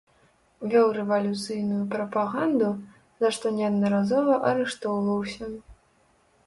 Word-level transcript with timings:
Вёў 0.69 0.87
рэвалюцыйную 0.99 1.81
прапаганду, 1.93 2.69
за 3.23 3.27
што 3.37 3.47
неаднаразова 3.59 4.33
арыштоўваўся. 4.53 5.45